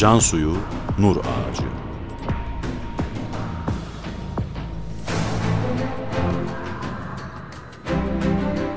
Can 0.00 0.18
suyu, 0.18 0.56
nur 0.98 1.16
ağacı. 1.16 1.62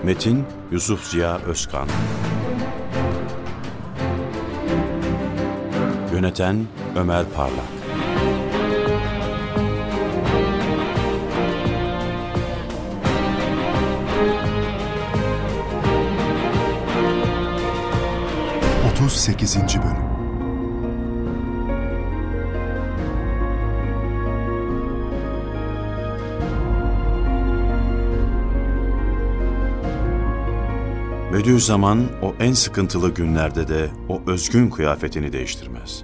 Metin 0.04 0.46
Yusuf 0.72 1.04
Ziya 1.04 1.38
Özkan. 1.38 1.88
Yöneten 6.14 6.68
Ömer 6.96 7.26
Parlak. 7.36 7.60
Otuz 18.92 19.14
sekizinci 19.14 19.80
Bölüm 19.82 20.03
Bediüzzaman 31.34 32.08
o 32.22 32.34
en 32.40 32.54
sıkıntılı 32.54 33.14
günlerde 33.14 33.68
de 33.68 33.90
o 34.10 34.22
özgün 34.28 34.70
kıyafetini 34.70 35.34
değiştirmez. 35.34 36.04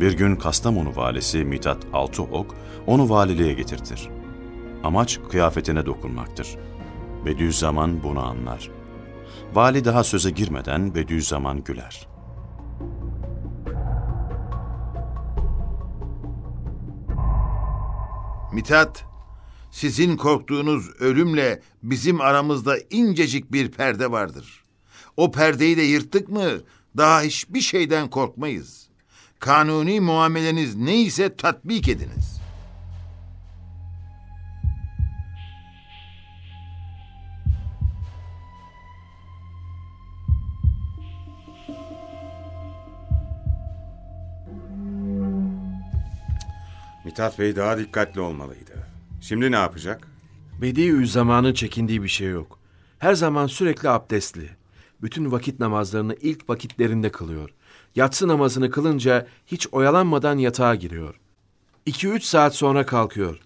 Bir 0.00 0.12
gün 0.12 0.36
Kastamonu 0.36 0.96
valisi 0.96 1.44
Mithat 1.44 1.86
Altıok 1.92 2.54
onu 2.86 3.10
valiliğe 3.10 3.52
getirtir. 3.52 4.08
Amaç 4.84 5.20
kıyafetine 5.30 5.86
dokunmaktır. 5.86 6.56
Bediüzzaman 7.26 8.02
bunu 8.02 8.26
anlar. 8.26 8.70
Vali 9.54 9.84
daha 9.84 10.04
söze 10.04 10.30
girmeden 10.30 10.94
Bediüzzaman 10.94 11.64
güler. 11.64 12.08
Mithat, 18.52 19.04
sizin 19.70 20.16
korktuğunuz 20.16 20.90
ölümle 21.00 21.62
bizim 21.82 22.20
aramızda 22.20 22.78
incecik 22.90 23.52
bir 23.52 23.70
perde 23.70 24.10
vardır. 24.10 24.62
O 25.16 25.30
perdeyi 25.30 25.76
de 25.76 25.82
yırttık 25.82 26.28
mı 26.28 26.50
daha 26.96 27.22
hiçbir 27.22 27.60
şeyden 27.60 28.10
korkmayız. 28.10 28.88
Kanuni 29.38 30.00
muameleniz 30.00 30.74
neyse 30.74 31.36
tatbik 31.36 31.88
ediniz. 31.88 32.38
Mithat 47.04 47.38
Bey 47.38 47.56
daha 47.56 47.78
dikkatli 47.78 48.20
olmalıydı. 48.20 48.67
Şimdi 49.20 49.52
ne 49.52 49.56
yapacak? 49.56 50.08
Bediüzzaman'ın 50.62 51.52
çekindiği 51.52 52.02
bir 52.02 52.08
şey 52.08 52.28
yok. 52.28 52.58
Her 52.98 53.14
zaman 53.14 53.46
sürekli 53.46 53.88
abdestli. 53.88 54.50
Bütün 55.02 55.32
vakit 55.32 55.60
namazlarını 55.60 56.16
ilk 56.20 56.48
vakitlerinde 56.50 57.10
kılıyor. 57.12 57.50
Yatsı 57.94 58.28
namazını 58.28 58.70
kılınca 58.70 59.26
hiç 59.46 59.68
oyalanmadan 59.72 60.38
yatağa 60.38 60.74
giriyor. 60.74 61.20
2-3 61.86 62.20
saat 62.20 62.54
sonra 62.54 62.86
kalkıyor. 62.86 63.40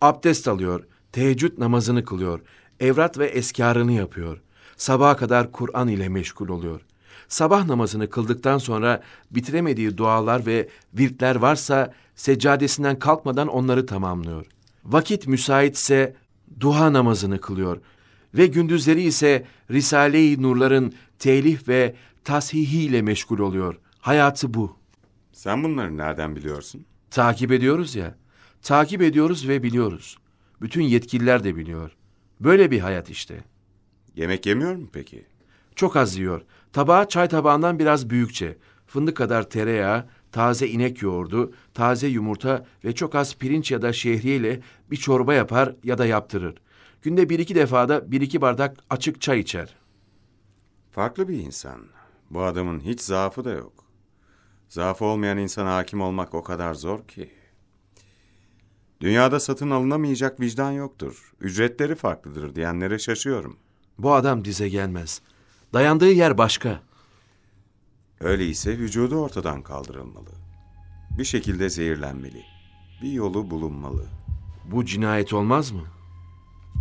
Abdest 0.00 0.48
alıyor. 0.48 0.84
Teheccüd 1.12 1.58
namazını 1.58 2.04
kılıyor. 2.04 2.40
Evrat 2.80 3.18
ve 3.18 3.26
eskarını 3.26 3.92
yapıyor. 3.92 4.40
Sabaha 4.76 5.16
kadar 5.16 5.52
Kur'an 5.52 5.88
ile 5.88 6.08
meşgul 6.08 6.48
oluyor. 6.48 6.80
Sabah 7.28 7.66
namazını 7.66 8.10
kıldıktan 8.10 8.58
sonra 8.58 9.02
bitiremediği 9.30 9.96
dualar 9.96 10.46
ve 10.46 10.68
virtler 10.94 11.36
varsa 11.36 11.94
seccadesinden 12.16 12.98
kalkmadan 12.98 13.48
onları 13.48 13.86
tamamlıyor. 13.86 14.46
Vakit 14.88 15.26
müsaitse 15.26 16.16
duha 16.60 16.92
namazını 16.92 17.40
kılıyor 17.40 17.80
ve 18.34 18.46
gündüzleri 18.46 19.02
ise 19.02 19.46
Risale-i 19.70 20.42
Nurların 20.42 20.92
telif 21.18 21.68
ve 21.68 21.94
tashihiyle 22.24 23.02
meşgul 23.02 23.38
oluyor. 23.38 23.78
Hayatı 23.98 24.54
bu. 24.54 24.76
Sen 25.32 25.64
bunları 25.64 25.96
nereden 25.96 26.36
biliyorsun? 26.36 26.84
Takip 27.10 27.52
ediyoruz 27.52 27.96
ya. 27.96 28.14
Takip 28.62 29.02
ediyoruz 29.02 29.48
ve 29.48 29.62
biliyoruz. 29.62 30.18
Bütün 30.60 30.82
yetkililer 30.82 31.44
de 31.44 31.56
biliyor. 31.56 31.96
Böyle 32.40 32.70
bir 32.70 32.80
hayat 32.80 33.10
işte. 33.10 33.44
Yemek 34.16 34.46
yemiyor 34.46 34.74
mu 34.74 34.88
peki? 34.92 35.26
Çok 35.76 35.96
az 35.96 36.16
yiyor. 36.16 36.42
Tabağı 36.72 37.08
çay 37.08 37.28
tabağından 37.28 37.78
biraz 37.78 38.10
büyükçe. 38.10 38.58
Fındık 38.86 39.16
kadar 39.16 39.50
tereyağı, 39.50 40.06
taze 40.32 40.68
inek 40.68 41.02
yoğurdu, 41.02 41.52
taze 41.74 42.08
yumurta 42.08 42.66
ve 42.84 42.94
çok 42.94 43.14
az 43.14 43.34
pirinç 43.34 43.70
ya 43.70 43.82
da 43.82 43.92
şehriye 43.92 44.36
ile 44.36 44.60
bir 44.90 44.96
çorba 44.96 45.34
yapar 45.34 45.74
ya 45.84 45.98
da 45.98 46.06
yaptırır. 46.06 46.54
Günde 47.02 47.28
bir 47.28 47.38
iki 47.38 47.54
defada 47.54 48.10
bir 48.10 48.20
iki 48.20 48.40
bardak 48.40 48.76
açık 48.90 49.20
çay 49.20 49.40
içer. 49.40 49.76
Farklı 50.90 51.28
bir 51.28 51.38
insan. 51.38 51.80
Bu 52.30 52.42
adamın 52.42 52.80
hiç 52.80 53.00
zaafı 53.00 53.44
da 53.44 53.50
yok. 53.50 53.84
Zaafı 54.68 55.04
olmayan 55.04 55.38
insana 55.38 55.76
hakim 55.76 56.00
olmak 56.00 56.34
o 56.34 56.42
kadar 56.42 56.74
zor 56.74 57.08
ki. 57.08 57.30
Dünyada 59.00 59.40
satın 59.40 59.70
alınamayacak 59.70 60.40
vicdan 60.40 60.70
yoktur. 60.70 61.32
Ücretleri 61.40 61.94
farklıdır 61.94 62.54
diyenlere 62.54 62.98
şaşıyorum. 62.98 63.56
Bu 63.98 64.12
adam 64.12 64.44
dize 64.44 64.68
gelmez. 64.68 65.22
Dayandığı 65.72 66.12
yer 66.12 66.38
başka. 66.38 66.87
Öyleyse 68.20 68.78
vücudu 68.78 69.16
ortadan 69.16 69.62
kaldırılmalı. 69.62 70.30
Bir 71.18 71.24
şekilde 71.24 71.70
zehirlenmeli. 71.70 72.42
Bir 73.02 73.12
yolu 73.12 73.50
bulunmalı. 73.50 74.06
Bu 74.70 74.84
cinayet 74.84 75.32
olmaz 75.32 75.70
mı? 75.70 75.82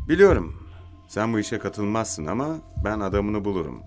Biliyorum. 0.09 0.63
Sen 1.07 1.33
bu 1.33 1.39
işe 1.39 1.59
katılmazsın 1.59 2.25
ama 2.25 2.57
ben 2.83 2.99
adamını 2.99 3.45
bulurum. 3.45 3.81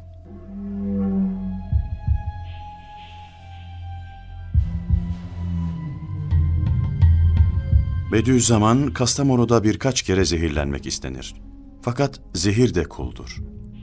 Bediüzzaman 8.12 8.92
Kastamonu'da 8.92 9.64
birkaç 9.64 10.02
kere 10.02 10.24
zehirlenmek 10.24 10.86
istenir. 10.86 11.34
Fakat 11.82 12.20
zehir 12.34 12.74
de 12.74 12.84
kuldur. 12.84 13.36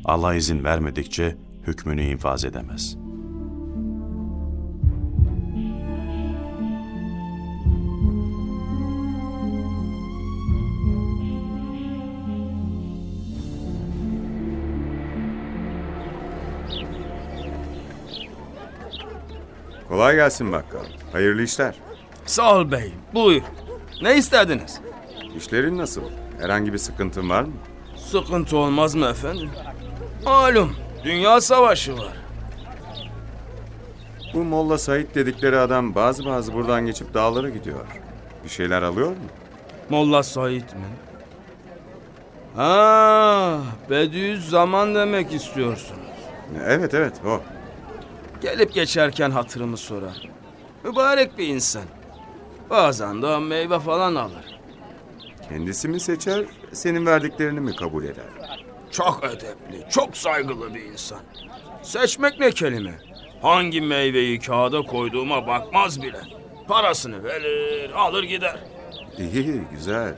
Allah 0.06 0.36
izin 0.36 0.64
vermedikçe 0.64 1.38
hükmünü 1.68 2.04
infaz 2.04 2.46
edemez. 2.46 3.07
Kolay 19.90 20.16
gelsin 20.16 20.52
bakkal. 20.52 20.86
Hayırlı 21.12 21.44
işler. 21.44 21.76
Sağ 22.26 22.56
ol 22.56 22.72
bey. 22.72 22.94
Buyur. 23.14 23.42
Ne 24.02 24.18
istediniz? 24.18 24.80
İşlerin 25.38 25.78
nasıl? 25.78 26.02
Herhangi 26.42 26.74
bir 26.74 26.78
sıkıntın 26.78 27.30
var 27.30 27.42
mı? 27.44 27.54
Sıkıntı 27.96 28.58
olmaz 28.58 28.96
mı 28.96 29.06
efendim? 29.06 29.50
Malum 30.26 30.76
dünya 31.04 31.42
savaşı 31.42 31.98
var. 31.98 32.14
Bu 34.34 34.44
Molla 34.44 34.78
Said 34.78 35.16
dedikleri 35.16 35.58
adam 35.60 35.96
bazı 35.96 36.26
bazı 36.26 36.54
buradan 36.54 36.86
geçip 36.86 37.14
dağlara 37.14 37.50
gidiyor. 37.50 37.86
Bir 38.44 38.50
şeyler 38.50 38.82
alıyor 38.82 39.10
mu? 39.10 39.16
Molla 39.90 40.24
Said 40.24 40.62
mi? 40.62 40.88
Ha, 42.56 43.60
Bediüzzaman 43.90 44.96
demek 44.96 45.34
istiyorsunuz. 45.34 46.02
Evet 46.66 46.94
evet 46.94 47.14
o. 47.26 47.42
Gelip 48.42 48.74
geçerken 48.74 49.32
hatırımı 49.32 49.78
sorar. 49.78 50.30
Mübarek 50.84 51.38
bir 51.38 51.48
insan. 51.48 51.84
Bazen 52.70 53.22
de 53.22 53.40
meyve 53.40 53.80
falan 53.80 54.16
alır. 54.16 54.60
Kendisi 55.50 55.88
mi 55.88 56.00
seçer, 56.00 56.46
senin 56.74 57.06
verdiklerini 57.06 57.60
mi 57.60 57.76
kabul 57.76 58.04
eder? 58.04 58.26
Çok 58.92 59.24
edepli, 59.24 59.90
çok 59.90 60.18
saygılı 60.18 60.74
bir 60.76 60.82
insan. 60.82 61.20
Seçmek 61.82 62.40
ne 62.40 62.52
kelime? 62.52 62.94
Hangi 63.42 63.82
meyveyi 63.82 64.40
kağıda 64.40 64.82
koyduğuma 64.82 65.48
bakmaz 65.48 66.02
bile. 66.02 66.22
Parasını 66.68 67.24
verir, 67.24 67.92
alır 67.92 68.24
gider. 68.24 68.60
İyi, 69.18 69.62
güzel. 69.72 70.16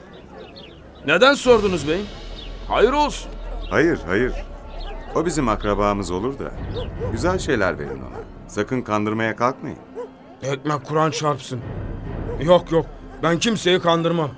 Neden 1.06 1.34
sordunuz 1.34 1.88
beyim? 1.88 2.06
Hayır 2.68 2.92
olsun. 2.92 3.30
Hayır, 3.70 3.98
hayır. 4.06 4.32
O 5.14 5.26
bizim 5.26 5.48
akrabamız 5.48 6.10
olur 6.10 6.38
da. 6.38 6.52
Güzel 7.12 7.38
şeyler 7.38 7.78
verin 7.78 7.98
ona. 7.98 8.20
Sakın 8.48 8.82
kandırmaya 8.82 9.36
kalkmayın. 9.36 9.78
Ekmek 10.42 10.84
Kur'an 10.84 11.10
çarpsın. 11.10 11.60
Yok 12.42 12.72
yok, 12.72 12.86
ben 13.22 13.38
kimseyi 13.38 13.80
kandırmam. 13.80 14.30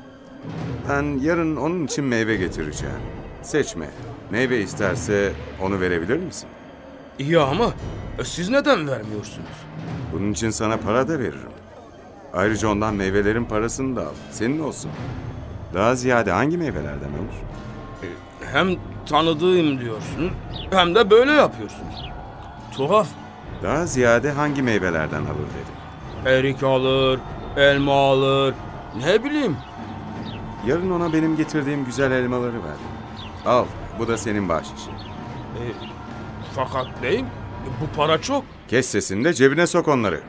Ben 0.89 1.03
yarın 1.21 1.57
onun 1.57 1.85
için 1.85 2.05
meyve 2.05 2.37
getireceğim. 2.37 2.95
Seçme. 3.43 3.91
Meyve 4.31 4.61
isterse 4.61 5.33
onu 5.63 5.81
verebilir 5.81 6.17
misin? 6.17 6.49
İyi 7.19 7.39
ama 7.39 7.73
e, 8.19 8.25
siz 8.25 8.49
neden 8.51 8.89
vermiyorsunuz? 8.89 9.49
Bunun 10.13 10.33
için 10.33 10.51
sana 10.51 10.77
para 10.77 11.09
da 11.09 11.19
veririm. 11.19 11.51
Ayrıca 12.33 12.69
ondan 12.69 12.95
meyvelerin 12.95 13.45
parasını 13.45 13.97
da 13.97 14.01
al. 14.07 14.13
Senin 14.31 14.59
olsun. 14.61 14.91
Daha 15.75 15.95
ziyade 15.95 16.31
hangi 16.33 16.59
meyvelerden 16.59 17.09
olur? 17.09 17.35
Hem 18.53 18.69
tanıdığım 19.07 19.81
diyorsunuz 19.81 20.33
hem 20.71 20.95
de 20.95 21.11
böyle 21.11 21.33
yapıyorsunuz. 21.33 22.11
Tuhaf. 22.77 23.09
Daha 23.63 23.87
ziyade 23.87 24.31
hangi 24.31 24.63
meyvelerden 24.63 25.23
alır 25.23 25.29
dedim. 25.55 25.75
Erik 26.27 26.63
alır, 26.63 27.21
elma 27.57 27.93
alır. 28.11 28.55
Ne 29.05 29.25
bileyim. 29.25 29.57
Yarın 30.67 30.91
ona 30.91 31.13
benim 31.13 31.37
getirdiğim 31.37 31.85
güzel 31.85 32.11
elmaları 32.13 32.53
ver. 32.65 32.77
Al, 33.47 33.65
bu 33.99 34.09
da 34.09 34.17
senin 34.19 34.49
bahşişin. 34.49 34.93
E, 34.93 35.63
fakat 36.55 36.87
beyim 37.03 37.27
bu 37.81 37.97
para 37.97 38.21
çok. 38.21 38.45
Kes 38.69 38.87
sesini 38.87 39.25
de 39.25 39.33
cebine 39.35 39.67
sok 39.67 39.89
onları. 39.89 40.21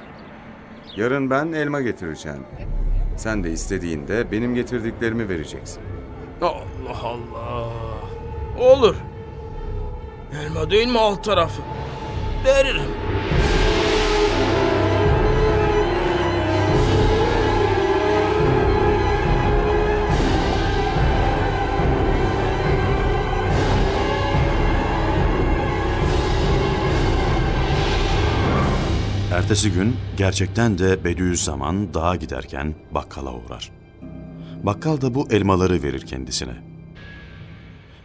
Yarın 0.96 1.30
ben 1.30 1.52
elma 1.52 1.82
getireceğim. 1.82 2.44
Sen 3.18 3.44
de 3.44 3.52
istediğinde 3.52 4.32
benim 4.32 4.56
getirdiklerimi 4.56 5.30
vereceksin. 5.30 5.82
Allah 6.42 7.00
Allah. 7.04 7.93
Olur. 8.60 8.96
Elma 10.42 10.70
değil 10.70 10.88
mi 10.88 11.00
alt 11.00 11.24
tarafı? 11.24 11.62
Veririm. 12.46 12.92
Ertesi 29.34 29.72
gün 29.72 29.96
gerçekten 30.18 30.78
de 30.78 31.04
Bediüzzaman 31.04 31.94
dağa 31.94 32.16
giderken 32.16 32.76
bakkala 32.92 33.34
uğrar. 33.34 33.72
Bakkal 34.64 35.02
da 35.02 35.16
bu 35.16 35.28
elmaları 35.32 35.84
verir 35.84 36.02
kendisine. 36.02 36.73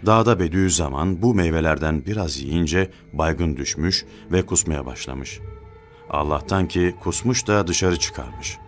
Dağda 0.06 0.40
Bediüzzaman 0.40 1.22
bu 1.22 1.34
meyvelerden 1.34 2.06
biraz 2.06 2.38
yiyince 2.38 2.90
baygın 3.12 3.56
düşmüş 3.56 4.04
ve 4.32 4.46
kusmaya 4.46 4.86
başlamış. 4.86 5.40
Allah'tan 6.10 6.68
ki 6.68 6.94
kusmuş 7.00 7.46
da 7.46 7.66
dışarı 7.66 7.98
çıkarmış. 7.98 8.58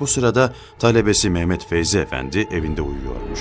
Bu 0.00 0.06
sırada 0.06 0.54
talebesi 0.78 1.30
Mehmet 1.30 1.66
Feyzi 1.66 1.98
Efendi 1.98 2.48
evinde 2.50 2.82
uyuyormuş. 2.82 3.40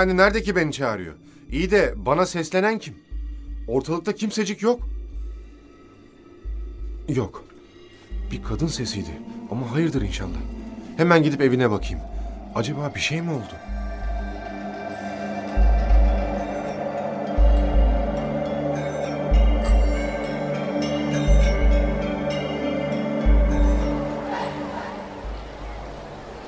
Çağırıyor. 0.00 0.12
Hoca 0.12 0.12
efendi 0.12 0.16
nerede 0.16 0.42
ki 0.42 0.56
beni 0.56 0.72
çağırıyor? 0.72 1.14
İyi 1.50 1.70
de 1.70 1.94
bana 1.96 2.26
seslenen 2.26 2.78
kim? 2.78 2.94
Ortalıkta 3.68 4.14
kimsecik 4.14 4.62
yok. 4.62 4.80
Yok. 7.08 7.44
Bir 8.32 8.42
kadın 8.42 8.66
sesiydi. 8.66 9.10
Ama 9.50 9.72
hayırdır 9.72 10.02
inşallah. 10.02 10.38
Hemen 10.96 11.22
gidip 11.22 11.40
evine 11.40 11.70
bakayım. 11.70 12.00
Acaba 12.54 12.92
bir 12.94 13.00
şey 13.00 13.22
mi 13.22 13.30
oldu? 13.30 13.54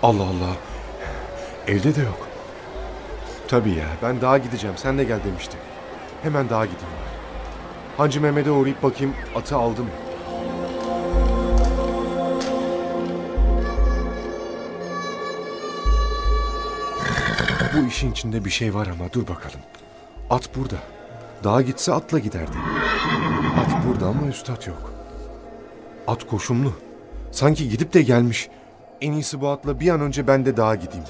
Allah 0.02 0.22
Allah. 0.22 0.56
Evde 1.66 1.94
de 1.94 2.00
yok. 2.00 2.21
Tabii 3.52 3.70
ya. 3.70 3.86
Ben 4.02 4.20
dağa 4.20 4.38
gideceğim. 4.38 4.76
Sen 4.78 4.98
de 4.98 5.04
gel 5.04 5.24
demişti. 5.24 5.56
Hemen 6.22 6.50
dağa 6.50 6.64
gideyim. 6.64 6.94
Hancı 7.96 8.20
Mehmet'e 8.20 8.50
uğrayıp 8.50 8.82
bakayım 8.82 9.14
atı 9.36 9.56
aldı 9.56 9.82
mı? 9.82 9.88
Bu 17.76 17.86
işin 17.86 18.12
içinde 18.12 18.44
bir 18.44 18.50
şey 18.50 18.74
var 18.74 18.86
ama 18.86 19.12
dur 19.12 19.22
bakalım. 19.22 19.60
At 20.30 20.56
burada. 20.56 20.76
Dağa 21.44 21.62
gitse 21.62 21.92
atla 21.92 22.18
giderdi. 22.18 22.56
At 23.60 23.86
burada 23.86 24.06
ama 24.06 24.26
üstad 24.26 24.66
yok. 24.66 24.92
At 26.06 26.26
koşumlu. 26.26 26.72
Sanki 27.30 27.68
gidip 27.68 27.94
de 27.94 28.02
gelmiş. 28.02 28.48
En 29.00 29.12
iyisi 29.12 29.40
bu 29.40 29.48
atla 29.48 29.80
bir 29.80 29.88
an 29.88 30.00
önce 30.00 30.26
ben 30.26 30.46
de 30.46 30.56
dağa 30.56 30.74
gideyim. 30.74 31.04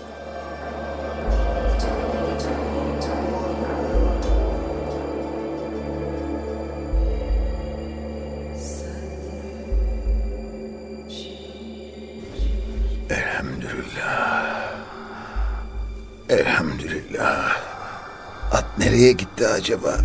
Nereye 18.79 19.13
gitti 19.13 19.47
acaba? 19.47 20.01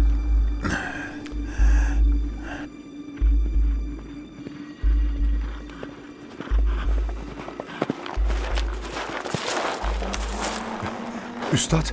Üstad, 11.54 11.86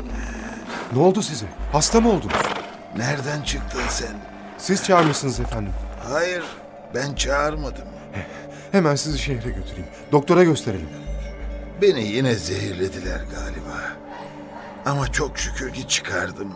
ne 0.93 0.99
oldu 0.99 1.23
size? 1.23 1.47
Hasta 1.73 2.01
mı 2.01 2.09
oldunuz? 2.09 2.35
Nereden 2.97 3.43
çıktın 3.43 3.81
sen? 3.89 4.17
Siz 4.59 4.85
çağırmışsınız 4.85 5.41
efendim. 5.41 5.73
Hayır, 6.13 6.45
ben 6.95 7.15
çağırmadım. 7.15 7.85
Hemen 8.73 8.95
sizi 8.95 9.19
şehre 9.19 9.51
götüreyim. 9.51 9.87
Doktora 10.13 10.45
gösterelim. 10.45 10.89
Beni 11.83 12.03
yine 12.03 12.35
zehirlediler 12.35 13.21
galiba. 13.35 13.84
Ama 14.85 15.13
çok 15.13 15.39
şükür 15.39 15.73
ki 15.73 15.89
çıkardım. 15.89 16.53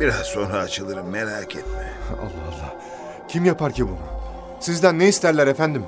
Biraz 0.00 0.26
sonra 0.26 0.58
açılırım 0.58 1.06
merak 1.06 1.56
etme. 1.56 1.92
Allah 2.20 2.48
Allah. 2.48 2.76
Kim 3.28 3.44
yapar 3.44 3.72
ki 3.72 3.88
bunu? 3.88 3.98
Sizden 4.60 4.98
ne 4.98 5.08
isterler 5.08 5.46
efendim? 5.46 5.84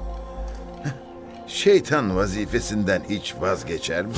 Şeytan 1.46 2.16
vazifesinden 2.16 3.02
hiç 3.08 3.34
vazgeçer 3.40 4.06
mi? 4.06 4.12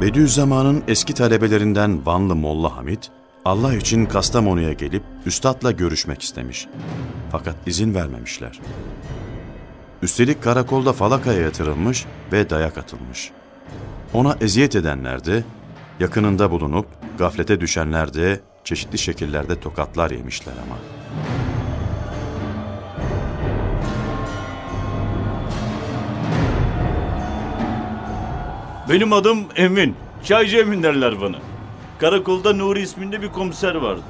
Bediüzzaman'ın 0.00 0.84
eski 0.88 1.14
talebelerinden 1.14 2.06
Vanlı 2.06 2.36
Molla 2.36 2.76
Hamit, 2.76 3.10
Allah 3.44 3.74
için 3.74 4.06
Kastamonu'ya 4.06 4.72
gelip 4.72 5.02
üstadla 5.26 5.70
görüşmek 5.70 6.22
istemiş. 6.22 6.68
Fakat 7.32 7.56
izin 7.66 7.94
vermemişler. 7.94 8.60
Üstelik 10.02 10.42
karakolda 10.42 10.92
falakaya 10.92 11.40
yatırılmış 11.40 12.04
ve 12.32 12.50
dayak 12.50 12.78
atılmış. 12.78 13.30
Ona 14.12 14.36
eziyet 14.40 14.76
edenler 14.76 15.24
de, 15.24 15.44
yakınında 16.00 16.50
bulunup 16.50 16.86
gaflete 17.18 17.60
düşenler 17.60 18.14
de 18.14 18.40
çeşitli 18.64 18.98
şekillerde 18.98 19.60
tokatlar 19.60 20.10
yemişler 20.10 20.52
ama. 20.52 20.76
Benim 28.90 29.12
adım 29.12 29.38
Emin. 29.56 29.96
Çaycı 30.24 30.58
Emin 30.58 30.82
derler 30.82 31.20
bana. 31.20 31.36
Karakolda 31.98 32.52
Nuri 32.52 32.80
isminde 32.80 33.22
bir 33.22 33.28
komiser 33.28 33.74
vardı. 33.74 34.02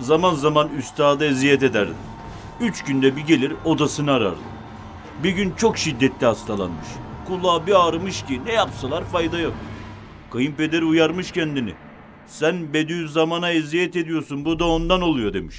Zaman 0.00 0.34
zaman 0.34 0.68
üstada 0.78 1.24
eziyet 1.24 1.62
ederdi. 1.62 1.92
Üç 2.60 2.84
günde 2.84 3.16
bir 3.16 3.20
gelir 3.20 3.52
odasını 3.64 4.12
arardı. 4.12 4.52
Bir 5.22 5.30
gün 5.30 5.52
çok 5.56 5.78
şiddetli 5.78 6.26
hastalanmış. 6.26 6.88
Kulağı 7.26 7.66
bir 7.66 7.88
ağrımış 7.88 8.22
ki 8.22 8.40
ne 8.46 8.52
yapsalar 8.52 9.04
fayda 9.04 9.40
yok. 9.40 9.54
Kayınpederi 10.30 10.84
uyarmış 10.84 11.32
kendini. 11.32 11.72
Sen 12.26 12.72
Bediüzzaman'a 12.72 13.50
eziyet 13.50 13.96
ediyorsun 13.96 14.44
bu 14.44 14.58
da 14.58 14.68
ondan 14.68 15.00
oluyor 15.00 15.32
demiş. 15.32 15.56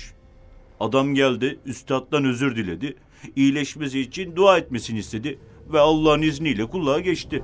Adam 0.79 1.15
geldi 1.15 1.59
üstaddan 1.65 2.25
özür 2.25 2.55
diledi. 2.55 2.95
İyileşmesi 3.35 3.99
için 3.99 4.35
dua 4.35 4.57
etmesini 4.57 4.99
istedi 4.99 5.39
ve 5.73 5.79
Allah'ın 5.79 6.21
izniyle 6.21 6.65
kulağa 6.65 6.99
geçti. 6.99 7.43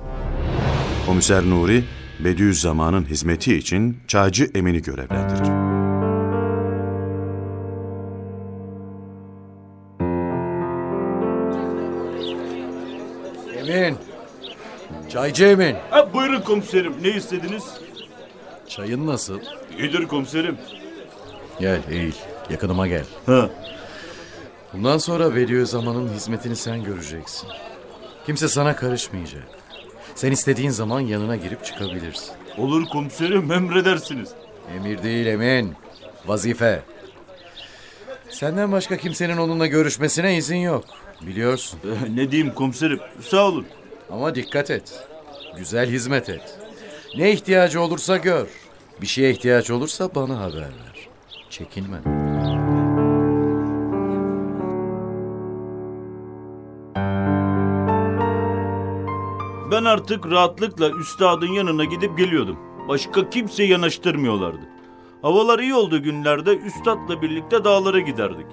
Komiser 1.06 1.42
Nuri, 1.42 1.84
Bediüzzaman'ın 2.24 3.04
hizmeti 3.04 3.56
için 3.56 3.96
Çaycı 4.08 4.50
Emin'i 4.54 4.82
görevlendirir. 4.82 5.59
Çaycı 15.12 15.44
Emin. 15.44 15.76
Ha, 15.90 16.12
buyurun 16.12 16.40
komiserim. 16.40 16.94
Ne 17.02 17.08
istediniz? 17.08 17.64
Çayın 18.68 19.06
nasıl? 19.06 19.40
İyidir 19.78 20.08
komiserim. 20.08 20.58
Gel 21.60 21.80
eğil. 21.90 22.12
Yakınıma 22.50 22.86
gel. 22.86 23.04
Ha. 23.26 23.50
Bundan 24.72 24.98
sonra 24.98 25.36
Bediüzzaman'ın 25.36 26.08
hizmetini 26.08 26.56
sen 26.56 26.84
göreceksin. 26.84 27.48
Kimse 28.26 28.48
sana 28.48 28.76
karışmayacak. 28.76 29.42
Sen 30.14 30.32
istediğin 30.32 30.70
zaman 30.70 31.00
yanına 31.00 31.36
girip 31.36 31.64
çıkabilirsin. 31.64 32.30
Olur 32.58 32.86
komiserim 32.86 33.52
emredersiniz. 33.52 34.28
Emir 34.76 35.02
değil 35.02 35.26
Emin. 35.26 35.74
Vazife. 36.26 36.82
Senden 38.30 38.72
başka 38.72 38.96
kimsenin 38.96 39.36
onunla 39.36 39.66
görüşmesine 39.66 40.36
izin 40.36 40.56
yok. 40.56 40.84
Biliyorsun. 41.22 41.80
Eh, 41.84 42.08
Ne 42.08 42.30
diyeyim 42.30 42.54
komiserim? 42.54 43.00
Sağ 43.22 43.44
olun. 43.46 43.66
Ama 44.12 44.34
dikkat 44.34 44.70
et. 44.70 45.06
Güzel 45.56 45.90
hizmet 45.90 46.28
et. 46.28 46.58
Ne 47.16 47.32
ihtiyacı 47.32 47.80
olursa 47.80 48.16
gör. 48.16 48.48
Bir 49.00 49.06
şeye 49.06 49.30
ihtiyaç 49.30 49.70
olursa 49.70 50.14
bana 50.14 50.40
haber 50.40 50.60
ver. 50.60 51.08
Çekinme. 51.50 52.00
Ben 59.70 59.84
artık 59.84 60.26
rahatlıkla 60.30 60.90
üstadın 60.90 61.52
yanına 61.52 61.84
gidip 61.84 62.18
geliyordum. 62.18 62.58
Başka 62.88 63.30
kimse 63.30 63.64
yanaştırmıyorlardı. 63.64 64.68
Havalar 65.22 65.58
iyi 65.58 65.74
olduğu 65.74 66.02
günlerde 66.02 66.56
üstadla 66.56 67.22
birlikte 67.22 67.64
dağlara 67.64 68.00
giderdik. 68.00 68.46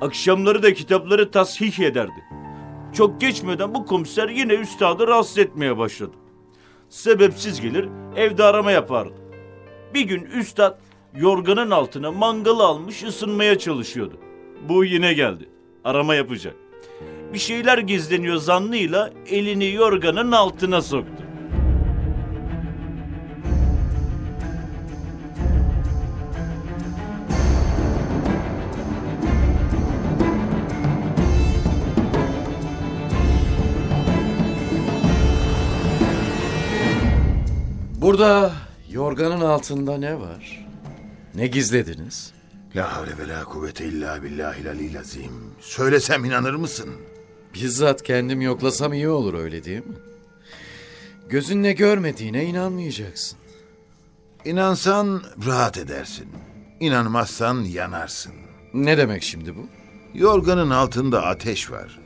Akşamları 0.00 0.62
da 0.62 0.74
kitapları 0.74 1.30
tasih 1.30 1.78
ederdi. 1.78 2.24
Çok 2.96 3.20
geçmeden 3.20 3.74
bu 3.74 3.86
komiser 3.86 4.28
yine 4.28 4.54
üstadı 4.54 5.06
rahatsız 5.06 5.38
etmeye 5.38 5.78
başladı. 5.78 6.12
Sebepsiz 6.88 7.60
gelir 7.60 7.88
evde 8.16 8.44
arama 8.44 8.72
yapardı. 8.72 9.14
Bir 9.94 10.00
gün 10.00 10.22
üstad 10.24 10.78
yorganın 11.14 11.70
altına 11.70 12.12
mangalı 12.12 12.64
almış 12.64 13.02
ısınmaya 13.02 13.58
çalışıyordu. 13.58 14.18
Bu 14.68 14.84
yine 14.84 15.12
geldi. 15.12 15.48
Arama 15.84 16.14
yapacak. 16.14 16.54
Bir 17.32 17.38
şeyler 17.38 17.78
gizleniyor 17.78 18.36
zannıyla 18.36 19.10
elini 19.30 19.72
yorganın 19.72 20.32
altına 20.32 20.82
soktu. 20.82 21.25
Burada 38.06 38.52
yorganın 38.90 39.40
altında 39.40 39.98
ne 39.98 40.20
var? 40.20 40.66
Ne 41.34 41.46
gizlediniz? 41.46 42.32
La 42.76 42.96
havle 42.96 43.18
ve 43.18 43.28
la 43.28 43.44
kuvvete 43.44 43.84
illa 43.84 44.22
billahil 44.22 44.70
aliyyil 44.70 44.98
azim. 44.98 45.32
Söylesem 45.60 46.24
inanır 46.24 46.54
mısın? 46.54 46.88
Bizzat 47.54 48.02
kendim 48.02 48.40
yoklasam 48.40 48.92
iyi 48.92 49.08
olur 49.08 49.34
öyle 49.34 49.64
değil 49.64 49.86
mi? 49.86 49.96
Gözünle 51.28 51.72
görmediğine 51.72 52.44
inanmayacaksın. 52.44 53.38
İnansan 54.44 55.22
rahat 55.46 55.78
edersin. 55.78 56.28
İnanmazsan 56.80 57.60
yanarsın. 57.60 58.32
Ne 58.74 58.98
demek 58.98 59.22
şimdi 59.22 59.56
bu? 59.56 59.68
Yorganın 60.14 60.70
altında 60.70 61.26
ateş 61.26 61.70
var. 61.70 61.98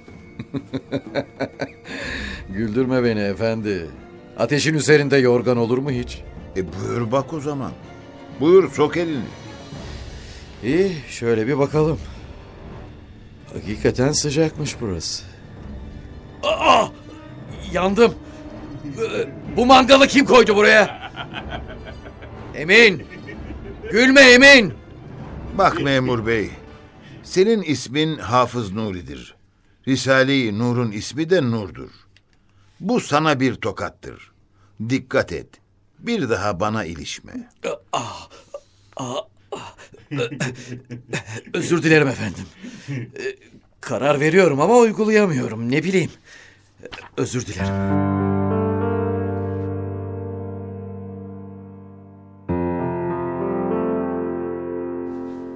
Güldürme 2.49 3.04
beni 3.04 3.21
efendi. 3.21 3.90
Ateşin 4.40 4.75
üzerinde 4.75 5.16
yorgan 5.16 5.56
olur 5.56 5.78
mu 5.78 5.90
hiç? 5.90 6.18
E 6.56 6.64
buyur 6.73 7.12
bak 7.12 7.32
o 7.32 7.40
zaman. 7.40 7.73
Buyur 8.40 8.70
sok 8.73 8.97
elini. 8.97 9.25
İyi 10.64 10.92
şöyle 11.09 11.47
bir 11.47 11.59
bakalım. 11.59 11.99
Hakikaten 13.52 14.12
sıcakmış 14.12 14.76
burası. 14.80 15.25
Aa! 16.42 16.87
Yandım. 17.73 18.14
Ee, 18.85 19.28
Bu 19.56 19.66
mangalı 19.66 20.06
kim 20.06 20.25
koydu 20.25 20.56
buraya? 20.56 21.12
Emin. 22.54 23.02
Gülme 23.92 24.20
Emin. 24.20 24.73
Bak 25.59 25.80
memur 25.82 26.26
bey. 26.26 26.50
Senin 27.23 27.62
ismin 27.62 28.18
Hafız 28.18 28.73
Nuri'dir. 28.73 29.35
Risale-i 29.88 30.59
Nur'un 30.59 30.90
ismi 30.90 31.30
de 31.30 31.42
Nur'dur. 31.42 31.90
Bu 32.80 33.00
sana 33.00 33.40
bir 33.40 33.54
tokattır. 33.54 34.30
Dikkat 34.88 35.32
et. 35.32 35.49
Bir 35.99 36.28
daha 36.30 36.60
bana 36.60 36.84
ilişme. 36.84 37.49
Özür 41.54 41.82
dilerim 41.82 42.08
efendim. 42.08 42.44
Ee, 42.90 43.37
Karar 43.80 44.20
veriyorum 44.20 44.60
ama 44.60 44.76
uygulayamıyorum. 44.76 45.70
Ne 45.70 45.84
bileyim. 45.84 46.10
Ee, 46.82 46.87
Özür 47.16 47.46
dilerim. 47.46 48.00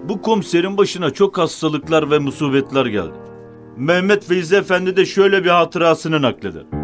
Bu 0.08 0.22
komiserin 0.22 0.76
başına 0.78 1.10
çok 1.10 1.38
hastalıklar 1.38 2.10
ve 2.10 2.18
musibetler 2.18 2.86
geldi. 2.86 3.14
Mehmet 3.76 4.24
Feyzi 4.24 4.56
Efendi 4.56 4.96
de 4.96 5.06
şöyle 5.06 5.44
bir 5.44 5.50
hatırasını 5.50 6.22
nakleder. 6.22 6.83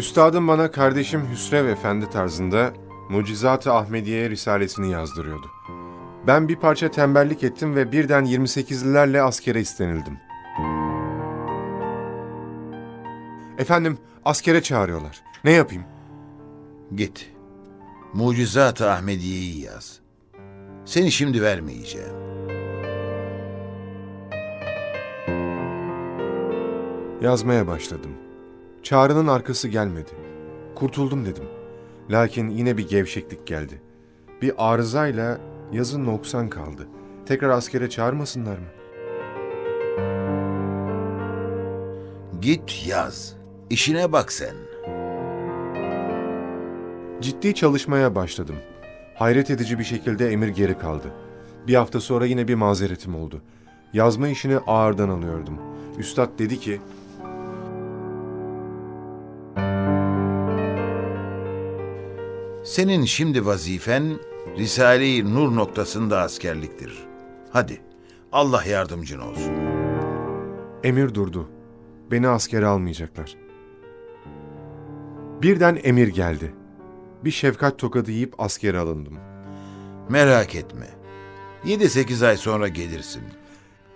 Üstadım 0.00 0.48
bana 0.48 0.70
kardeşim 0.70 1.22
Hüsrev 1.32 1.66
Efendi 1.66 2.10
tarzında 2.10 2.72
Mucizat-ı 3.08 3.72
Ahmediye 3.72 4.30
Risalesini 4.30 4.90
yazdırıyordu. 4.90 5.46
Ben 6.26 6.48
bir 6.48 6.56
parça 6.56 6.90
tembellik 6.90 7.44
ettim 7.44 7.74
ve 7.74 7.92
birden 7.92 8.24
28'lilerle 8.24 9.20
askere 9.20 9.60
istenildim. 9.60 10.18
Efendim, 13.58 13.98
askere 14.24 14.62
çağırıyorlar. 14.62 15.22
Ne 15.44 15.52
yapayım? 15.52 15.84
Git. 16.96 17.32
Mucizat-ı 18.14 18.90
Ahmediye'yi 18.90 19.60
yaz. 19.60 20.00
Seni 20.84 21.12
şimdi 21.12 21.42
vermeyeceğim. 21.42 22.14
Yazmaya 27.20 27.66
başladım. 27.66 28.29
Çağrının 28.82 29.26
arkası 29.26 29.68
gelmedi. 29.68 30.10
Kurtuldum 30.74 31.26
dedim. 31.26 31.44
Lakin 32.10 32.48
yine 32.48 32.76
bir 32.76 32.88
gevşeklik 32.88 33.46
geldi. 33.46 33.82
Bir 34.42 34.52
arızayla 34.58 35.38
yazı 35.72 36.04
noksan 36.04 36.48
kaldı. 36.48 36.88
Tekrar 37.26 37.48
askere 37.48 37.90
çağırmasınlar 37.90 38.58
mı? 38.58 38.66
Git 42.40 42.86
yaz. 42.88 43.36
İşine 43.70 44.12
bak 44.12 44.32
sen. 44.32 44.54
Ciddi 47.20 47.54
çalışmaya 47.54 48.14
başladım. 48.14 48.56
Hayret 49.14 49.50
edici 49.50 49.78
bir 49.78 49.84
şekilde 49.84 50.28
emir 50.28 50.48
geri 50.48 50.78
kaldı. 50.78 51.06
Bir 51.66 51.74
hafta 51.74 52.00
sonra 52.00 52.26
yine 52.26 52.48
bir 52.48 52.54
mazeretim 52.54 53.14
oldu. 53.14 53.42
Yazma 53.92 54.28
işini 54.28 54.58
ağırdan 54.58 55.08
alıyordum. 55.08 55.58
Üstad 55.98 56.38
dedi 56.38 56.60
ki, 56.60 56.80
Senin 62.70 63.04
şimdi 63.04 63.46
vazifen 63.46 64.18
Risale-i 64.58 65.34
Nur 65.34 65.56
noktasında 65.56 66.20
askerliktir. 66.20 66.98
Hadi 67.50 67.80
Allah 68.32 68.64
yardımcın 68.64 69.20
olsun. 69.20 69.52
emir 70.84 71.14
durdu. 71.14 71.48
Beni 72.10 72.28
askere 72.28 72.66
almayacaklar. 72.66 73.36
Birden 75.42 75.80
emir 75.84 76.08
geldi. 76.08 76.54
Bir 77.24 77.30
şefkat 77.30 77.78
tokadı 77.78 78.10
yiyip 78.10 78.34
askere 78.40 78.78
alındım. 78.78 79.18
Merak 80.08 80.54
etme. 80.54 80.88
7-8 81.64 82.26
ay 82.26 82.36
sonra 82.36 82.68
gelirsin. 82.68 83.22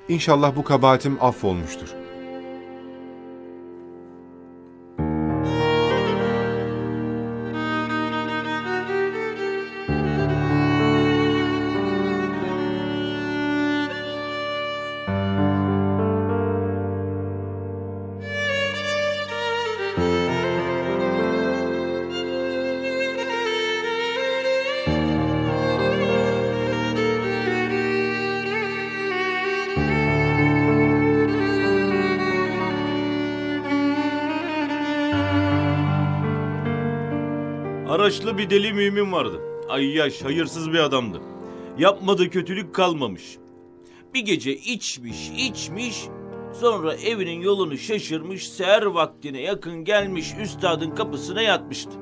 İnşallah 0.09 0.57
bu 0.57 0.64
kabahatim 0.64 1.16
affolmuştur. 1.21 2.03
Haraçlı 37.94 38.38
bir 38.38 38.50
deli 38.50 38.72
mümin 38.72 39.12
vardı. 39.12 39.40
Ay 39.68 39.86
yaş 39.86 40.22
hayırsız 40.22 40.72
bir 40.72 40.78
adamdı. 40.78 41.20
Yapmadığı 41.78 42.30
kötülük 42.30 42.74
kalmamış. 42.74 43.38
Bir 44.14 44.20
gece 44.20 44.56
içmiş 44.56 45.30
içmiş 45.36 46.04
sonra 46.60 46.94
evinin 46.94 47.40
yolunu 47.40 47.78
şaşırmış 47.78 48.48
seher 48.48 48.82
vaktine 48.82 49.40
yakın 49.40 49.84
gelmiş 49.84 50.26
üstadın 50.42 50.90
kapısına 50.90 51.42
yatmıştı. 51.42 51.92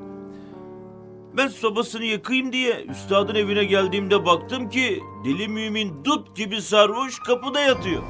Ben 1.37 1.47
sobasını 1.47 2.05
yakayım 2.05 2.53
diye 2.53 2.85
üstadın 2.89 3.35
evine 3.35 3.63
geldiğimde 3.63 4.25
baktım 4.25 4.69
ki 4.69 4.99
deli 5.25 5.47
mümin 5.47 6.05
dut 6.05 6.35
gibi 6.35 6.61
sarhoş 6.61 7.19
kapıda 7.19 7.61
yatıyor. 7.61 8.03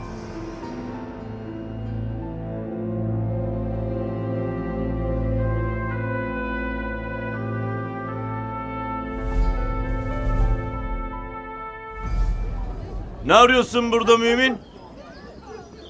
Ne 13.26 13.34
arıyorsun 13.34 13.92
burada 13.92 14.18
mümin? 14.18 14.58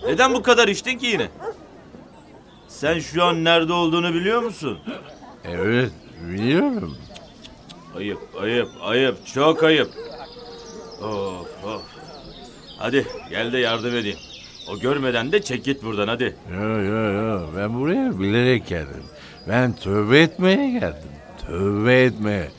Neden 0.07 0.33
bu 0.33 0.41
kadar 0.43 0.67
içtin 0.67 0.97
ki 0.97 1.05
yine? 1.05 1.27
Sen 2.67 2.99
şu 2.99 3.23
an 3.23 3.43
nerede 3.43 3.73
olduğunu 3.73 4.13
biliyor 4.13 4.41
musun? 4.41 4.79
Evet 5.45 5.91
biliyorum. 6.29 6.97
Ayıp, 7.97 8.19
ayıp, 8.41 8.67
ayıp. 8.81 9.25
Çok 9.25 9.63
ayıp. 9.63 9.89
Of, 11.01 11.63
of. 11.65 11.81
Hadi 12.77 13.07
gel 13.29 13.53
de 13.53 13.57
yardım 13.57 13.95
edeyim. 13.95 14.17
O 14.71 14.79
görmeden 14.79 15.31
de 15.31 15.41
çek 15.41 15.63
git 15.65 15.83
buradan 15.83 16.07
hadi. 16.07 16.35
Yo 16.51 16.81
yo 16.81 17.11
yo 17.13 17.41
ben 17.57 17.79
buraya 17.81 18.19
bilerek 18.19 18.67
geldim. 18.67 19.03
Ben 19.49 19.73
tövbe 19.75 20.19
etmeye 20.19 20.71
geldim. 20.79 21.09
Tövbe 21.47 22.01
etmeye. 22.03 22.51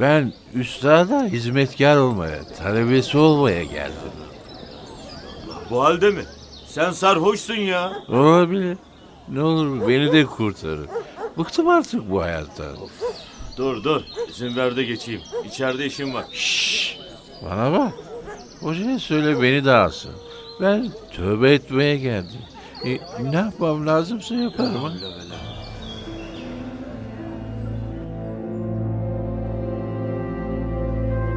Ben 0.00 0.32
üstada 0.54 1.24
hizmetkar 1.24 1.96
olmaya, 1.96 2.44
talebesi 2.58 3.18
olmaya 3.18 3.64
geldim. 3.64 4.10
Bu 5.70 5.84
halde 5.84 6.10
mi? 6.10 6.22
Sen 6.66 6.90
sarhoşsun 6.92 7.54
ya. 7.54 7.92
Olabilir. 8.08 8.76
Ne 9.28 9.42
olur 9.42 9.88
beni 9.88 10.12
de 10.12 10.26
kurtarın. 10.26 10.86
Bıktım 11.38 11.68
artık 11.68 12.10
bu 12.10 12.22
hayattan. 12.22 12.76
Dur 13.56 13.84
dur. 13.84 14.00
İzin 14.28 14.56
ver 14.56 14.76
de 14.76 14.84
geçeyim. 14.84 15.20
İçeride 15.44 15.86
işim 15.86 16.14
var. 16.14 16.24
Bana 17.44 17.72
bak. 17.72 17.92
Hocaya 18.60 18.98
söyle 18.98 19.42
beni 19.42 19.64
de 19.64 19.72
alsın. 19.72 20.10
Ben 20.60 20.90
tövbe 21.16 21.52
etmeye 21.52 21.96
geldim. 21.96 22.40
E, 22.84 22.98
ne 23.30 23.36
yapmam 23.36 23.86
lazımsa 23.86 24.34
yaparım. 24.34 24.74
ha. 24.74 24.92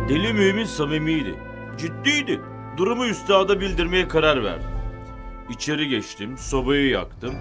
Deli 0.10 0.34
mümin 0.34 0.66
samimiydi. 0.66 1.36
Ciddiydi. 1.78 2.42
Durumu 2.78 3.06
üstada 3.08 3.60
bildirmeye 3.62 4.08
karar 4.08 4.44
verdi. 4.44 4.66
İçeri 5.50 5.88
geçtim, 5.88 6.38
sobayı 6.38 6.90
yaktım. 6.90 7.34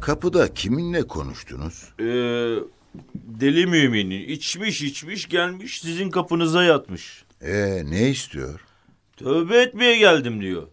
Kapıda 0.00 0.54
kiminle 0.54 1.02
konuştunuz? 1.02 1.92
Ee, 2.00 2.04
deli 3.14 3.66
mümini 3.66 4.22
içmiş 4.22 4.82
içmiş 4.82 5.28
gelmiş 5.28 5.80
sizin 5.80 6.10
kapınıza 6.10 6.64
yatmış. 6.64 7.24
Ee, 7.42 7.82
ne 7.84 8.10
istiyor? 8.10 8.67
Tövbe 9.18 9.62
etmeye 9.62 9.96
geldim 9.98 10.40
diyor. 10.40 10.66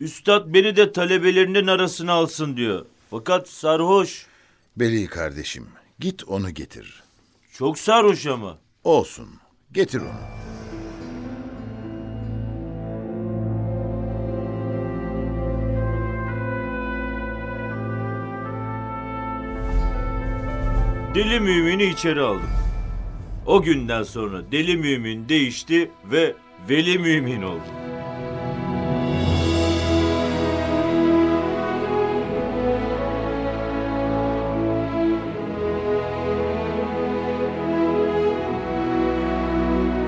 Üstad 0.00 0.54
beni 0.54 0.76
de 0.76 0.92
talebelerinin 0.92 1.66
arasına 1.66 2.12
alsın 2.12 2.56
diyor. 2.56 2.86
Fakat 3.10 3.48
sarhoş. 3.48 4.26
Beli 4.76 5.06
kardeşim, 5.06 5.68
git 5.98 6.24
onu 6.28 6.50
getir. 6.50 7.02
Çok 7.52 7.78
sarhoş 7.78 8.26
ama. 8.26 8.58
Olsun, 8.84 9.28
getir 9.72 10.00
onu. 10.00 10.46
Deli 21.14 21.40
mümini 21.40 21.84
içeri 21.84 22.20
aldım. 22.20 22.50
O 23.46 23.62
günden 23.62 24.02
sonra 24.02 24.52
deli 24.52 24.76
mümin 24.76 25.28
değişti 25.28 25.90
ve 26.04 26.34
veli 26.68 26.98
mümin 26.98 27.42
oldu. 27.42 27.85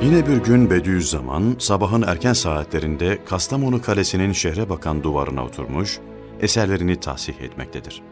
Yine 0.09 0.27
bir 0.27 0.37
gün 0.37 0.71
Bediüzzaman 0.71 1.57
sabahın 1.59 2.03
erken 2.03 2.33
saatlerinde 2.33 3.25
Kastamonu 3.25 3.83
Kalesi'nin 3.83 4.33
şehre 4.33 4.69
bakan 4.69 5.03
duvarına 5.03 5.45
oturmuş, 5.45 5.99
eserlerini 6.41 7.01
tahsih 7.01 7.41
etmektedir. 7.41 8.03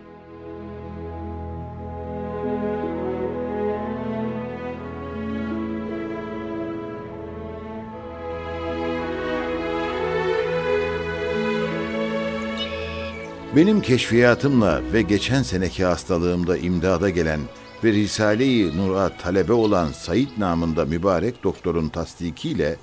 Benim 13.57 13.81
keşfiyatımla 13.81 14.81
ve 14.93 15.03
geçen 15.03 15.43
seneki 15.43 15.85
hastalığımda 15.85 16.57
imdada 16.57 17.11
gelen 17.11 17.41
ve 17.85 17.93
Risale-i 17.93 18.77
Nur'a 18.77 19.09
talebe 19.09 19.53
olan 19.53 19.93
Said 19.93 20.29
namında 20.39 20.85
mübarek 20.85 21.45
doktorun 21.45 21.89
tasdikiyle 21.89 22.77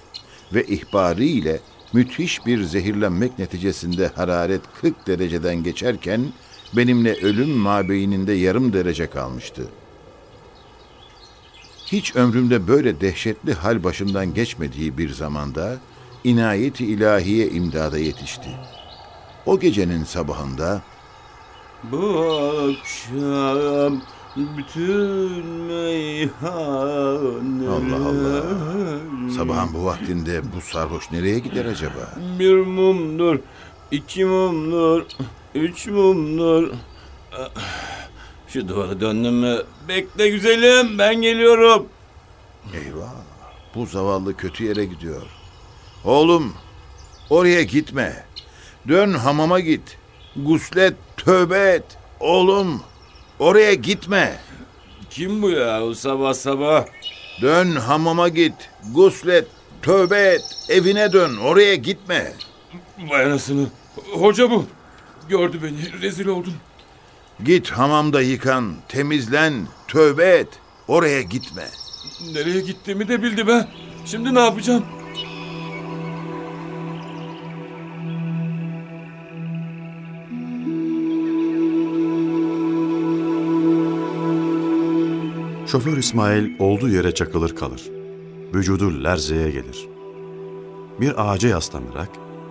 ve 0.53 0.63
ihbarı 0.63 1.23
ile 1.23 1.59
müthiş 1.93 2.45
bir 2.45 2.63
zehirlenmek 2.63 3.39
neticesinde 3.39 4.07
hararet 4.07 4.61
40 4.81 5.07
dereceden 5.07 5.63
geçerken 5.63 6.21
benimle 6.73 7.13
ölüm 7.13 7.49
mabeyininde 7.49 8.33
yarım 8.33 8.73
derece 8.73 9.09
kalmıştı. 9.09 9.67
Hiç 11.85 12.15
ömrümde 12.15 12.67
böyle 12.67 13.01
dehşetli 13.01 13.53
hal 13.53 13.83
başımdan 13.83 14.33
geçmediği 14.33 14.97
bir 14.97 15.09
zamanda 15.09 15.77
inayeti 16.23 16.85
ilahiye 16.85 17.49
imdada 17.49 17.97
yetişti. 17.97 18.49
O 19.45 19.59
gecenin 19.59 20.03
sabahında 20.03 20.81
Bu 21.91 22.25
akşam 22.81 24.01
bütün 24.35 25.45
meyhaneler... 25.45 26.33
Allah 27.67 28.07
Allah. 28.07 28.43
Sabahın 29.35 29.73
bu 29.73 29.85
vaktinde 29.85 30.41
bu 30.55 30.61
sarhoş 30.61 31.11
nereye 31.11 31.39
gider 31.39 31.65
acaba? 31.65 32.15
Bir 32.39 32.55
mumdur, 32.55 33.39
iki 33.91 34.25
mumdur, 34.25 35.05
üç 35.55 35.87
mumdur. 35.87 36.71
Şu 38.47 38.67
duvara 38.67 39.01
döndüm 39.01 39.33
mü? 39.33 39.63
Bekle 39.87 40.29
güzelim, 40.29 40.97
ben 40.97 41.21
geliyorum. 41.21 41.85
Eyvah. 42.73 43.13
Bu 43.75 43.85
zavallı 43.85 44.37
kötü 44.37 44.63
yere 44.63 44.85
gidiyor. 44.85 45.21
Oğlum, 46.05 46.53
oraya 47.29 47.63
gitme. 47.63 48.25
Dön 48.87 49.13
hamama 49.13 49.59
git. 49.59 49.97
Guslet, 50.35 50.93
tövbe 51.17 51.59
et. 51.59 51.97
Oğlum, 52.19 52.81
oraya 53.43 53.73
gitme. 53.73 54.39
Kim 55.09 55.41
bu 55.41 55.49
ya 55.49 55.83
o 55.83 55.93
sabah 55.93 56.33
sabah? 56.33 56.85
Dön 57.41 57.75
hamama 57.75 58.27
git. 58.27 58.53
Guslet, 58.93 59.47
tövbe 59.81 60.19
et. 60.19 60.41
Evine 60.69 61.13
dön. 61.13 61.37
Oraya 61.37 61.75
gitme. 61.75 62.33
Vay 63.09 63.25
anasını. 63.25 63.67
Hoca 64.13 64.51
bu. 64.51 64.65
Gördü 65.29 65.59
beni, 65.63 66.01
rezil 66.01 66.27
oldum. 66.27 66.53
Git 67.43 67.69
hamamda 67.69 68.21
yıkan, 68.21 68.75
temizlen, 68.89 69.53
tövbe 69.87 70.25
et. 70.25 70.47
Oraya 70.87 71.21
gitme. 71.21 71.63
Nereye 72.33 72.61
gittiğimi 72.61 73.07
de 73.07 73.23
bildi 73.23 73.47
be. 73.47 73.67
Şimdi 74.05 74.35
ne 74.35 74.39
yapacağım? 74.39 74.85
Şoför 85.73 85.97
İsmail 85.97 86.59
olduğu 86.59 86.89
yere 86.89 87.15
çakılır 87.15 87.55
kalır. 87.55 87.81
Vücudu 88.53 89.03
lerzeye 89.03 89.51
gelir. 89.51 89.87
Bir 91.01 91.13
ağaca 91.17 91.49
yaslanarak 91.49 92.09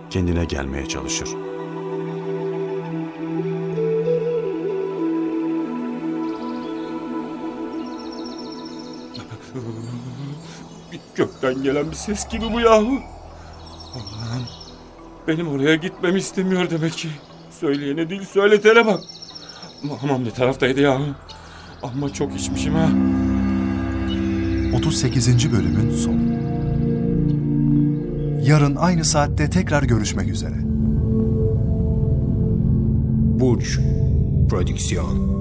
kendine 0.09 0.45
gelmeye 0.45 0.85
çalışır. 0.85 1.29
Gökten 11.15 11.63
gelen 11.63 11.91
bir 11.91 11.95
ses 11.95 12.29
gibi 12.29 12.53
bu 12.53 12.59
yahu. 12.59 12.99
Allah'ım. 13.93 14.47
Benim 15.27 15.47
oraya 15.47 15.75
gitmemi 15.75 16.19
istemiyor 16.19 16.69
demek 16.69 16.93
ki. 16.93 17.09
Söyleyene 17.59 18.09
değil 18.09 18.25
söyletene 18.25 18.85
bak. 18.85 18.99
Hamam 20.01 20.25
ne 20.25 20.31
taraftaydı 20.31 20.81
yahu? 20.81 21.05
Amma 21.83 22.13
çok 22.13 22.35
içmişim 22.35 22.73
ha. 22.73 22.89
38. 24.77 25.51
bölümün 25.51 25.95
sonu. 25.95 26.33
Yarın 28.47 28.75
aynı 28.75 29.05
saatte 29.05 29.49
tekrar 29.49 29.83
görüşmek 29.83 30.27
üzere. 30.27 30.55
Burç 33.39 33.79
Prodüksiyon 34.49 35.32